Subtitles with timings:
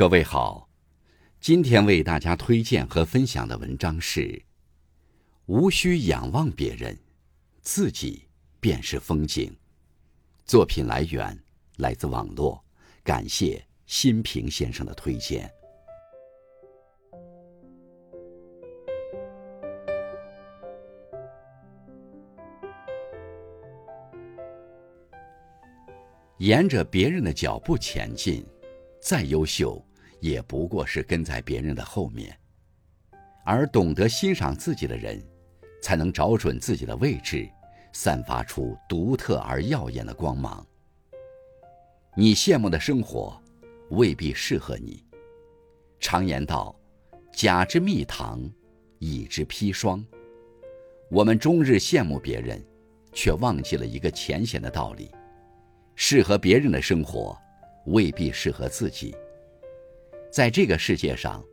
[0.00, 0.66] 各位好，
[1.42, 4.42] 今天为大家推荐和分享的文章是：
[5.44, 6.98] 无需仰望别人，
[7.60, 8.22] 自己
[8.60, 9.54] 便是风景。
[10.46, 11.38] 作品来源
[11.76, 12.64] 来自网络，
[13.04, 15.52] 感谢新平先生的推荐。
[26.38, 28.42] 沿着别人的脚步前进，
[28.98, 29.78] 再优秀。
[30.20, 32.36] 也不过是跟在别人的后面，
[33.44, 35.22] 而懂得欣赏自己的人，
[35.82, 37.48] 才能找准自己的位置，
[37.92, 40.64] 散发出独特而耀眼的光芒。
[42.14, 43.40] 你羡慕的生活，
[43.90, 45.02] 未必适合你。
[45.98, 46.74] 常言道
[47.32, 48.42] ：“甲之蜜糖，
[48.98, 50.04] 乙之砒霜。”
[51.10, 52.62] 我们终日羡慕别人，
[53.12, 55.10] 却忘记了一个浅显的道理：
[55.94, 57.36] 适合别人的生活，
[57.86, 59.14] 未必适合自己。
[60.30, 61.44] 在这个世界上，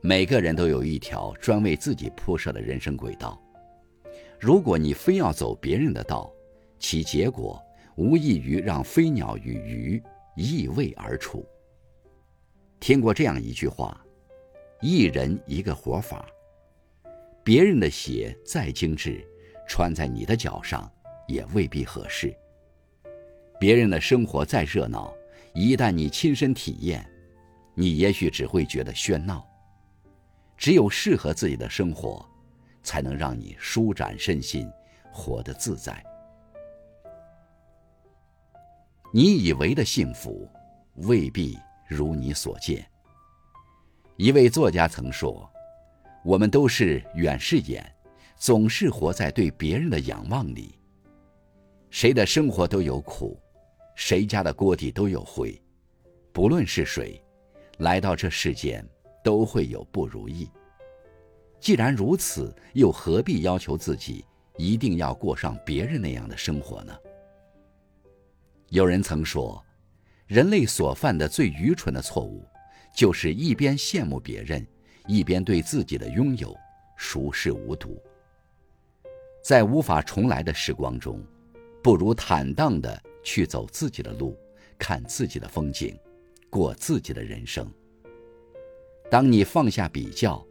[0.00, 3.36] 每个人都有一条专为自己铺设的人生轨道。
[4.38, 6.32] 如果你非要走别人的道，
[6.78, 7.60] 其结果
[7.96, 10.02] 无异于让飞鸟与鱼
[10.36, 11.44] 异位而处。
[12.78, 14.00] 听过这样一句话
[14.80, 16.24] ：“一人一个活法。”
[17.42, 19.20] 别人的鞋再精致，
[19.66, 20.88] 穿在你的脚上
[21.26, 22.30] 也未必合适；
[23.58, 25.12] 别人的生活再热闹，
[25.54, 27.04] 一旦你亲身体验，
[27.74, 29.46] 你也许只会觉得喧闹。
[30.56, 32.24] 只有适合自己的生活，
[32.82, 34.70] 才能让你舒展身心，
[35.12, 36.04] 活得自在。
[39.12, 40.48] 你以为的幸福，
[40.96, 42.86] 未必如你所见。
[44.16, 45.50] 一位作家曾说
[46.24, 47.84] ：“我们都是远视眼，
[48.36, 50.78] 总是活在对别人的仰望里。
[51.90, 53.36] 谁的生活都有苦，
[53.96, 55.60] 谁家的锅底都有灰，
[56.32, 57.20] 不论是谁。”
[57.82, 58.84] 来到这世间，
[59.24, 60.48] 都会有不如意。
[61.60, 64.24] 既然如此，又何必要求自己
[64.56, 66.96] 一定要过上别人那样的生活呢？
[68.68, 69.62] 有人曾说，
[70.26, 72.44] 人类所犯的最愚蠢的错误，
[72.94, 74.64] 就是一边羡慕别人，
[75.08, 76.56] 一边对自己的拥有
[76.96, 78.00] 熟视无睹。
[79.42, 81.20] 在无法重来的时光中，
[81.82, 84.38] 不如坦荡的去走自己的路，
[84.78, 85.98] 看自己的风景。
[86.52, 87.66] 过自己的人生。
[89.10, 90.46] 当你放下比较，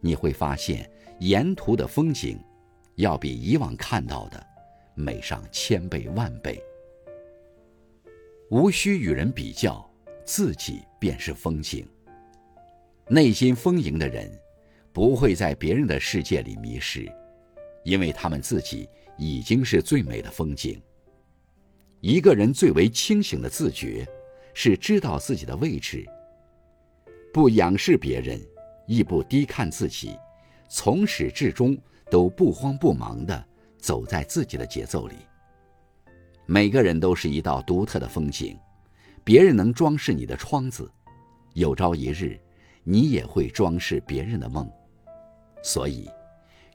[0.00, 2.36] 你会发现沿途的风景，
[2.96, 4.44] 要比以往看到的
[4.96, 6.60] 美上千倍万倍。
[8.50, 9.88] 无需与人比较，
[10.24, 11.86] 自己便是风景。
[13.06, 14.28] 内心丰盈的人，
[14.92, 17.08] 不会在别人的世界里迷失，
[17.84, 20.82] 因为他们自己已经是最美的风景。
[22.00, 24.04] 一个人最为清醒的自觉。
[24.54, 26.06] 是知道自己的位置，
[27.32, 28.40] 不仰视别人，
[28.86, 30.16] 亦不低看自己，
[30.68, 31.76] 从始至终
[32.10, 33.44] 都不慌不忙地
[33.76, 35.16] 走在自己的节奏里。
[36.46, 38.56] 每个人都是一道独特的风景，
[39.24, 40.90] 别人能装饰你的窗子，
[41.54, 42.38] 有朝一日，
[42.84, 44.70] 你也会装饰别人的梦。
[45.62, 46.08] 所以，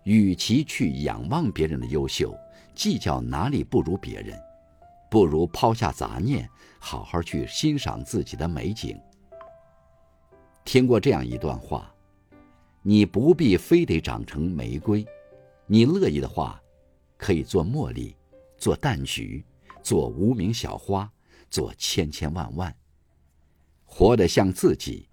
[0.03, 2.35] 与其去仰望别人的优秀，
[2.75, 4.38] 计较哪里不如别人。
[5.09, 6.50] 不如抛下杂念，
[6.80, 9.00] 好好去欣赏自己的美景。
[10.64, 11.92] 听过这样一段话：
[12.84, 15.06] 你不必非得长成玫瑰，
[15.66, 16.62] 你乐意的话，
[17.18, 18.16] 可以做茉莉，
[18.58, 19.44] 做淡菊，
[19.81, 21.12] 做无名小花，
[21.50, 22.76] 做千千万万。
[23.84, 25.09] 活得像自己，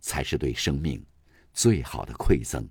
[0.00, 1.02] 才是对生命
[1.54, 2.68] 最好的馈赠。